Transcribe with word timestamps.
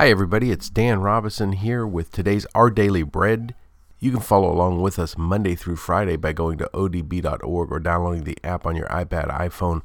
Hi, 0.00 0.08
everybody. 0.08 0.50
It's 0.50 0.70
Dan 0.70 1.00
Robison 1.00 1.52
here 1.52 1.86
with 1.86 2.10
today's 2.10 2.46
Our 2.54 2.70
Daily 2.70 3.02
Bread. 3.02 3.54
You 3.98 4.10
can 4.10 4.20
follow 4.20 4.50
along 4.50 4.80
with 4.80 4.98
us 4.98 5.18
Monday 5.18 5.54
through 5.54 5.76
Friday 5.76 6.16
by 6.16 6.32
going 6.32 6.56
to 6.56 6.70
odb.org 6.72 7.70
or 7.70 7.80
downloading 7.80 8.24
the 8.24 8.38
app 8.42 8.64
on 8.64 8.76
your 8.76 8.86
iPad, 8.86 9.28
iPhone, 9.28 9.82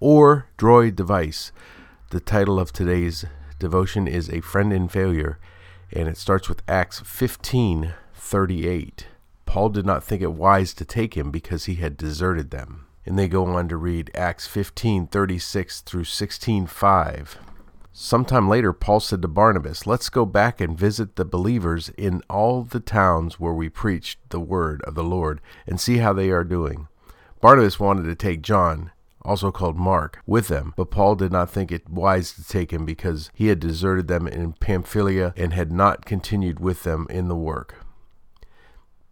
or 0.00 0.46
Droid 0.56 0.96
device. 0.96 1.52
The 2.08 2.20
title 2.20 2.58
of 2.58 2.72
today's 2.72 3.26
devotion 3.58 4.08
is 4.08 4.30
A 4.30 4.40
Friend 4.40 4.72
in 4.72 4.88
Failure, 4.88 5.38
and 5.92 6.08
it 6.08 6.16
starts 6.16 6.48
with 6.48 6.62
Acts 6.66 7.00
15 7.00 7.92
38. 8.14 9.08
Paul 9.44 9.68
did 9.68 9.84
not 9.84 10.02
think 10.02 10.22
it 10.22 10.32
wise 10.32 10.72
to 10.72 10.86
take 10.86 11.18
him 11.18 11.30
because 11.30 11.66
he 11.66 11.74
had 11.74 11.98
deserted 11.98 12.50
them. 12.50 12.86
And 13.04 13.18
they 13.18 13.28
go 13.28 13.44
on 13.44 13.68
to 13.68 13.76
read 13.76 14.10
Acts 14.14 14.46
15 14.46 15.08
36 15.08 15.82
through 15.82 16.04
16 16.04 16.66
5. 16.66 17.38
Sometime 17.92 18.48
later, 18.48 18.72
Paul 18.72 19.00
said 19.00 19.20
to 19.22 19.28
Barnabas, 19.28 19.86
Let's 19.86 20.08
go 20.08 20.24
back 20.24 20.60
and 20.60 20.78
visit 20.78 21.16
the 21.16 21.24
believers 21.24 21.88
in 21.98 22.22
all 22.30 22.62
the 22.62 22.80
towns 22.80 23.40
where 23.40 23.52
we 23.52 23.68
preached 23.68 24.18
the 24.28 24.40
word 24.40 24.80
of 24.82 24.94
the 24.94 25.02
Lord 25.02 25.40
and 25.66 25.80
see 25.80 25.98
how 25.98 26.12
they 26.12 26.30
are 26.30 26.44
doing. 26.44 26.86
Barnabas 27.40 27.80
wanted 27.80 28.04
to 28.04 28.14
take 28.14 28.42
John, 28.42 28.92
also 29.22 29.50
called 29.50 29.76
Mark, 29.76 30.20
with 30.24 30.48
them, 30.48 30.72
but 30.76 30.90
Paul 30.90 31.16
did 31.16 31.32
not 31.32 31.50
think 31.50 31.72
it 31.72 31.88
wise 31.88 32.32
to 32.34 32.46
take 32.46 32.72
him 32.72 32.84
because 32.84 33.30
he 33.34 33.48
had 33.48 33.58
deserted 33.58 34.06
them 34.06 34.28
in 34.28 34.52
Pamphylia 34.52 35.34
and 35.36 35.52
had 35.52 35.72
not 35.72 36.04
continued 36.04 36.60
with 36.60 36.84
them 36.84 37.06
in 37.10 37.28
the 37.28 37.36
work. 37.36 37.84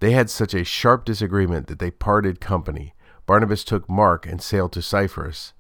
They 0.01 0.13
had 0.13 0.31
such 0.31 0.55
a 0.55 0.65
sharp 0.65 1.05
disagreement 1.05 1.67
that 1.67 1.81
they 1.81 1.91
parted 1.91 2.41
company. 2.41 2.95
Barnabas 3.27 3.65
took 3.65 3.89
Mark 3.89 4.25
and 4.25 4.41
sailed 4.41 4.73
to 4.73 4.83
Cyprus, 4.83 5.53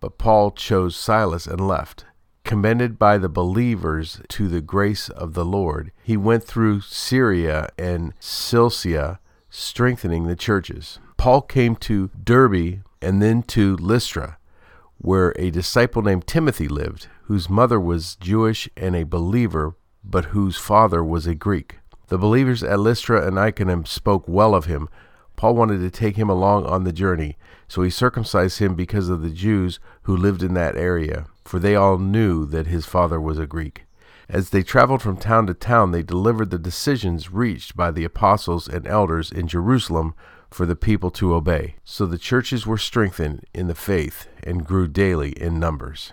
but 0.00 0.18
Paul 0.18 0.50
chose 0.50 0.94
Silas 0.94 1.46
and 1.46 1.66
left. 1.66 2.04
Commended 2.48 2.98
by 2.98 3.18
the 3.18 3.28
believers 3.28 4.22
to 4.28 4.48
the 4.48 4.62
grace 4.62 5.10
of 5.10 5.34
the 5.34 5.44
Lord, 5.44 5.92
he 6.02 6.16
went 6.16 6.44
through 6.44 6.80
Syria 6.80 7.68
and 7.76 8.14
Cilicia, 8.20 9.20
strengthening 9.50 10.26
the 10.26 10.34
churches. 10.34 10.98
Paul 11.18 11.42
came 11.42 11.76
to 11.76 12.08
Derbe 12.24 12.80
and 13.02 13.20
then 13.20 13.42
to 13.48 13.76
Lystra, 13.76 14.38
where 14.96 15.34
a 15.36 15.50
disciple 15.50 16.00
named 16.00 16.26
Timothy 16.26 16.68
lived, 16.68 17.08
whose 17.24 17.50
mother 17.50 17.78
was 17.78 18.16
Jewish 18.16 18.66
and 18.78 18.96
a 18.96 19.02
believer, 19.02 19.76
but 20.02 20.32
whose 20.32 20.56
father 20.56 21.04
was 21.04 21.26
a 21.26 21.34
Greek. 21.34 21.80
The 22.06 22.16
believers 22.16 22.62
at 22.62 22.80
Lystra 22.80 23.26
and 23.26 23.38
Iconium 23.38 23.84
spoke 23.84 24.26
well 24.26 24.54
of 24.54 24.64
him. 24.64 24.88
Paul 25.36 25.54
wanted 25.54 25.80
to 25.80 25.90
take 25.90 26.16
him 26.16 26.30
along 26.30 26.64
on 26.64 26.84
the 26.84 26.94
journey, 26.94 27.36
so 27.68 27.82
he 27.82 27.90
circumcised 27.90 28.58
him 28.58 28.74
because 28.74 29.10
of 29.10 29.20
the 29.20 29.28
Jews 29.28 29.80
who 30.04 30.16
lived 30.16 30.42
in 30.42 30.54
that 30.54 30.76
area 30.76 31.26
for 31.48 31.58
they 31.58 31.74
all 31.74 31.96
knew 31.96 32.44
that 32.44 32.66
his 32.66 32.84
father 32.84 33.18
was 33.18 33.38
a 33.38 33.46
Greek. 33.46 33.84
As 34.28 34.50
they 34.50 34.62
traveled 34.62 35.00
from 35.00 35.16
town 35.16 35.46
to 35.46 35.54
town, 35.54 35.92
they 35.92 36.02
delivered 36.02 36.50
the 36.50 36.58
decisions 36.58 37.32
reached 37.32 37.74
by 37.74 37.90
the 37.90 38.04
apostles 38.04 38.68
and 38.68 38.86
elders 38.86 39.32
in 39.32 39.48
Jerusalem 39.48 40.14
for 40.50 40.66
the 40.66 40.76
people 40.76 41.10
to 41.12 41.34
obey. 41.34 41.76
So 41.84 42.04
the 42.04 42.18
churches 42.18 42.66
were 42.66 42.76
strengthened 42.76 43.46
in 43.54 43.66
the 43.66 43.74
faith 43.74 44.28
and 44.42 44.66
grew 44.66 44.88
daily 44.88 45.30
in 45.30 45.58
numbers. 45.58 46.12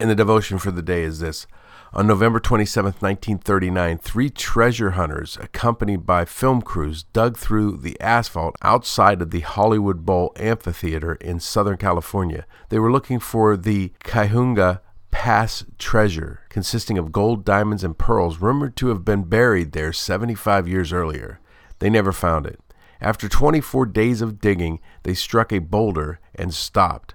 And 0.00 0.08
the 0.08 0.14
devotion 0.14 0.58
for 0.58 0.70
the 0.70 0.82
day 0.82 1.02
is 1.02 1.20
this 1.20 1.46
on 1.92 2.06
November 2.06 2.38
27, 2.38 2.92
1939, 3.00 3.98
three 3.98 4.28
treasure 4.28 4.90
hunters, 4.90 5.38
accompanied 5.40 6.04
by 6.04 6.24
film 6.24 6.60
crews, 6.60 7.04
dug 7.14 7.36
through 7.36 7.78
the 7.78 7.98
asphalt 8.00 8.54
outside 8.62 9.22
of 9.22 9.30
the 9.30 9.40
Hollywood 9.40 10.04
Bowl 10.04 10.32
Amphitheater 10.36 11.14
in 11.14 11.40
Southern 11.40 11.78
California. 11.78 12.44
They 12.68 12.78
were 12.78 12.92
looking 12.92 13.18
for 13.18 13.56
the 13.56 13.92
Cahuenga 14.04 14.80
Pass 15.10 15.64
treasure, 15.78 16.42
consisting 16.50 16.98
of 16.98 17.10
gold, 17.10 17.44
diamonds, 17.44 17.82
and 17.82 17.96
pearls, 17.96 18.38
rumored 18.38 18.76
to 18.76 18.88
have 18.88 19.04
been 19.04 19.24
buried 19.24 19.72
there 19.72 19.92
75 19.92 20.68
years 20.68 20.92
earlier. 20.92 21.40
They 21.78 21.88
never 21.88 22.12
found 22.12 22.46
it. 22.46 22.60
After 23.00 23.28
24 23.28 23.86
days 23.86 24.20
of 24.20 24.40
digging, 24.40 24.80
they 25.04 25.14
struck 25.14 25.52
a 25.52 25.60
boulder 25.60 26.20
and 26.34 26.52
stopped. 26.52 27.14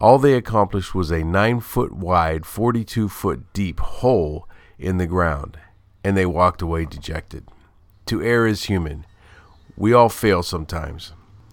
All 0.00 0.18
they 0.18 0.32
accomplished 0.32 0.94
was 0.94 1.10
a 1.10 1.22
9 1.22 1.60
foot 1.60 1.92
wide, 1.92 2.46
42 2.46 3.08
foot 3.10 3.52
deep 3.52 3.80
hole 3.80 4.48
in 4.78 4.96
the 4.96 5.06
ground, 5.06 5.58
and 6.02 6.16
they 6.16 6.24
walked 6.24 6.62
away 6.62 6.86
dejected. 6.86 7.46
To 8.06 8.22
err 8.22 8.46
is 8.46 8.64
human. 8.64 9.04
We 9.76 9.92
all 9.92 10.08
fail 10.08 10.42
sometimes. 10.42 11.12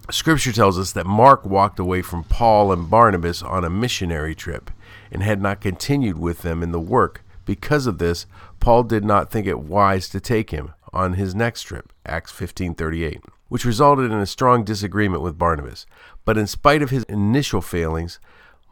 Scripture 0.09 0.53
tells 0.53 0.79
us 0.79 0.93
that 0.93 1.05
Mark 1.05 1.45
walked 1.45 1.77
away 1.77 2.01
from 2.01 2.23
Paul 2.23 2.71
and 2.71 2.89
Barnabas 2.89 3.43
on 3.43 3.65
a 3.65 3.69
missionary 3.69 4.33
trip 4.33 4.71
and 5.11 5.21
had 5.21 5.41
not 5.41 5.59
continued 5.59 6.17
with 6.17 6.41
them 6.41 6.63
in 6.63 6.71
the 6.71 6.79
work. 6.79 7.25
Because 7.43 7.85
of 7.85 7.97
this, 7.97 8.25
Paul 8.61 8.83
did 8.83 9.03
not 9.03 9.29
think 9.29 9.45
it 9.45 9.59
wise 9.59 10.07
to 10.09 10.21
take 10.21 10.51
him 10.51 10.73
on 10.93 11.13
his 11.13 11.35
next 11.35 11.63
trip, 11.63 11.91
Acts 12.05 12.31
15:38, 12.31 13.21
which 13.49 13.65
resulted 13.65 14.11
in 14.11 14.19
a 14.19 14.25
strong 14.25 14.63
disagreement 14.63 15.21
with 15.21 15.37
Barnabas. 15.37 15.85
But 16.25 16.37
in 16.37 16.47
spite 16.47 16.81
of 16.81 16.89
his 16.89 17.03
initial 17.03 17.61
failings, 17.61 18.19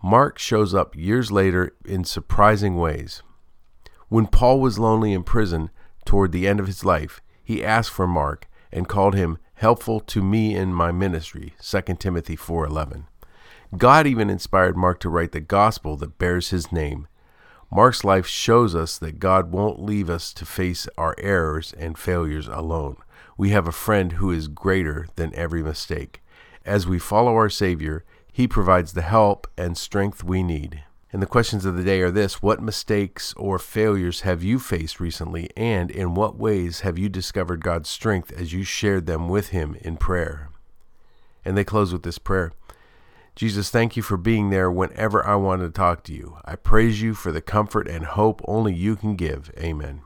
Mark 0.03 0.37
shows 0.37 0.73
up 0.73 0.95
years 0.95 1.31
later 1.31 1.73
in 1.85 2.03
surprising 2.03 2.75
ways. 2.75 3.23
When 4.07 4.27
Paul 4.27 4.59
was 4.59 4.77
lonely 4.77 5.13
in 5.13 5.23
prison 5.23 5.71
toward 6.05 6.31
the 6.31 6.47
end 6.47 6.59
of 6.59 6.67
his 6.67 6.85
life, 6.85 7.21
he 7.43 7.63
asked 7.63 7.91
for 7.91 8.07
Mark 8.07 8.47
and 8.71 8.87
called 8.87 9.15
him 9.15 9.37
helpful 9.55 9.99
to 10.01 10.21
me 10.21 10.55
in 10.55 10.73
my 10.73 10.91
ministry, 10.91 11.53
2 11.59 11.99
Timothy 11.99 12.35
4:11. 12.35 13.07
God 13.77 14.05
even 14.05 14.29
inspired 14.29 14.77
Mark 14.77 14.99
to 14.99 15.09
write 15.09 15.31
the 15.31 15.39
gospel 15.39 15.97
that 15.97 16.17
bears 16.17 16.49
his 16.49 16.71
name. 16.71 17.07
Mark's 17.71 18.03
life 18.03 18.27
shows 18.27 18.75
us 18.75 18.97
that 18.97 19.19
God 19.19 19.51
won't 19.51 19.81
leave 19.81 20.09
us 20.09 20.33
to 20.33 20.45
face 20.45 20.87
our 20.97 21.15
errors 21.17 21.73
and 21.77 21.97
failures 21.97 22.47
alone. 22.47 22.97
We 23.37 23.49
have 23.49 23.67
a 23.67 23.71
friend 23.71 24.13
who 24.13 24.31
is 24.31 24.47
greater 24.47 25.07
than 25.15 25.33
every 25.35 25.63
mistake. 25.63 26.21
As 26.65 26.87
we 26.87 26.99
follow 26.99 27.33
our 27.35 27.49
Savior, 27.49 28.05
he 28.31 28.47
provides 28.47 28.93
the 28.93 29.01
help 29.01 29.47
and 29.57 29.77
strength 29.77 30.23
we 30.23 30.43
need. 30.43 30.83
And 31.11 31.21
the 31.21 31.27
questions 31.27 31.65
of 31.65 31.75
the 31.75 31.83
day 31.83 32.01
are 32.01 32.11
this 32.11 32.41
What 32.41 32.61
mistakes 32.61 33.33
or 33.37 33.57
failures 33.57 34.21
have 34.21 34.43
you 34.43 34.59
faced 34.59 34.99
recently, 34.99 35.49
and 35.55 35.89
in 35.89 36.13
what 36.13 36.37
ways 36.37 36.81
have 36.81 36.99
you 36.99 37.09
discovered 37.09 37.63
God's 37.63 37.89
strength 37.89 38.31
as 38.33 38.53
you 38.53 38.63
shared 38.63 39.05
them 39.05 39.29
with 39.29 39.49
Him 39.49 39.77
in 39.81 39.97
prayer? 39.97 40.49
And 41.43 41.57
they 41.57 41.63
close 41.63 41.93
with 41.93 42.03
this 42.03 42.17
prayer 42.17 42.51
Jesus, 43.35 43.69
thank 43.69 43.97
you 43.97 44.01
for 44.01 44.15
being 44.15 44.49
there 44.49 44.71
whenever 44.71 45.25
I 45.27 45.35
want 45.35 45.61
to 45.61 45.69
talk 45.69 46.03
to 46.03 46.13
you. 46.13 46.37
I 46.45 46.55
praise 46.55 47.01
you 47.01 47.13
for 47.13 47.33
the 47.33 47.41
comfort 47.41 47.85
and 47.85 48.05
hope 48.05 48.41
only 48.45 48.73
you 48.73 48.95
can 48.95 49.17
give. 49.17 49.51
Amen. 49.59 50.03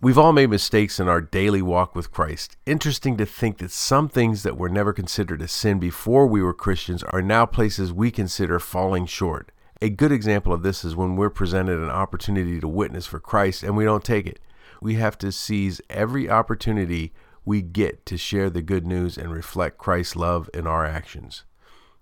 We've 0.00 0.18
all 0.18 0.32
made 0.32 0.50
mistakes 0.50 1.00
in 1.00 1.08
our 1.08 1.20
daily 1.20 1.60
walk 1.60 1.96
with 1.96 2.12
Christ. 2.12 2.56
Interesting 2.64 3.16
to 3.16 3.26
think 3.26 3.58
that 3.58 3.72
some 3.72 4.08
things 4.08 4.44
that 4.44 4.56
were 4.56 4.68
never 4.68 4.92
considered 4.92 5.42
a 5.42 5.48
sin 5.48 5.80
before 5.80 6.28
we 6.28 6.40
were 6.40 6.54
Christians 6.54 7.02
are 7.02 7.20
now 7.20 7.46
places 7.46 7.92
we 7.92 8.12
consider 8.12 8.60
falling 8.60 9.06
short. 9.06 9.50
A 9.82 9.90
good 9.90 10.12
example 10.12 10.52
of 10.52 10.62
this 10.62 10.84
is 10.84 10.94
when 10.94 11.16
we're 11.16 11.30
presented 11.30 11.80
an 11.80 11.90
opportunity 11.90 12.60
to 12.60 12.68
witness 12.68 13.06
for 13.06 13.18
Christ 13.18 13.64
and 13.64 13.76
we 13.76 13.84
don't 13.84 14.04
take 14.04 14.26
it. 14.26 14.38
We 14.80 14.94
have 14.94 15.18
to 15.18 15.32
seize 15.32 15.80
every 15.90 16.30
opportunity 16.30 17.12
we 17.44 17.60
get 17.60 18.06
to 18.06 18.16
share 18.16 18.50
the 18.50 18.62
good 18.62 18.86
news 18.86 19.18
and 19.18 19.32
reflect 19.32 19.78
Christ's 19.78 20.14
love 20.14 20.48
in 20.54 20.68
our 20.68 20.86
actions. 20.86 21.42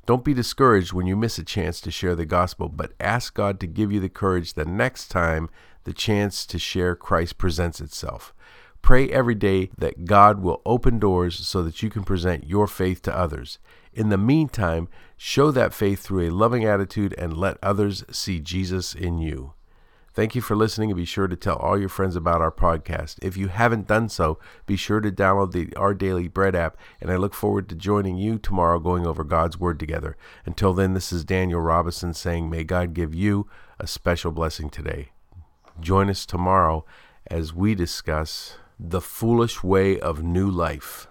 Don't 0.07 0.25
be 0.25 0.35
discouraged 0.35 0.93
when 0.93 1.07
you 1.07 1.17
miss 1.17 1.39
a 1.39 1.45
chance 1.45 1.81
to 1.81 1.91
share 1.91 2.15
the 2.15 2.27
gospel, 2.27 2.69
but 2.69 2.93
ask 3.01 3.33
God 3.35 3.59
to 3.61 3.67
give 3.67 3.91
you 3.91 4.01
the 4.01 4.11
courage 4.11 4.53
the 4.53 4.67
next 4.67 5.09
time 5.09 5.49
the 5.85 5.95
chance 5.95 6.45
to 6.47 6.59
share 6.59 6.95
Christ 6.95 7.39
presents 7.39 7.81
itself. 7.81 8.35
Pray 8.83 9.09
every 9.09 9.35
day 9.35 9.71
that 9.79 10.05
God 10.05 10.41
will 10.43 10.61
open 10.67 10.99
doors 10.99 11.49
so 11.49 11.63
that 11.63 11.83
you 11.83 11.89
can 11.89 12.05
present 12.05 12.47
your 12.47 12.67
faith 12.67 13.01
to 13.03 13.17
others. 13.17 13.59
In 13.95 14.11
the 14.11 14.19
meantime, 14.19 14.89
show 15.17 15.51
that 15.53 15.73
faith 15.73 16.01
through 16.01 16.29
a 16.29 16.35
loving 16.35 16.67
attitude 16.67 17.15
and 17.17 17.35
let 17.35 17.57
others 17.63 18.05
see 18.11 18.41
Jesus 18.41 18.95
in 18.95 19.17
you. 19.19 19.55
Thank 20.15 20.37
you 20.37 20.41
for 20.43 20.55
listening 20.55 20.91
and 20.93 20.97
be 20.97 21.05
sure 21.05 21.27
to 21.27 21.35
tell 21.35 21.57
all 21.57 21.77
your 21.77 21.89
friends 21.89 22.15
about 22.15 22.41
our 22.41 22.53
podcast. 22.53 23.19
If 23.21 23.37
you 23.37 23.49
haven't 23.49 23.89
done 23.89 24.09
so, 24.09 24.39
be 24.65 24.77
sure 24.77 25.01
to 25.01 25.11
download 25.11 25.51
the 25.51 25.75
Our 25.75 25.93
Daily 25.93 26.29
Bread 26.29 26.55
app, 26.55 26.77
and 27.01 27.11
I 27.11 27.17
look 27.17 27.35
forward 27.35 27.69
to 27.69 27.75
joining 27.75 28.17
you 28.17 28.39
tomorrow 28.39 28.79
going 28.79 29.05
over 29.05 29.25
God's 29.25 29.59
Word 29.59 29.81
together. 29.81 30.17
Until 30.47 30.73
then, 30.73 30.95
this 30.95 31.13
is 31.13 31.25
Daniel 31.25 31.61
Robison 31.61 32.15
saying, 32.15 32.49
May 32.49 32.63
God 32.63 32.95
give 32.95 33.13
you 33.13 33.49
a 33.81 33.89
special 33.89 34.31
blessing 34.31 34.71
today. 34.71 35.09
Join 35.81 36.09
us 36.09 36.25
tomorrow 36.25 36.85
as 37.27 37.53
we 37.53 37.75
discuss 37.75 38.57
the 38.79 39.01
foolish 39.01 39.65
way 39.65 39.99
of 39.99 40.23
new 40.23 40.49
life. 40.49 41.09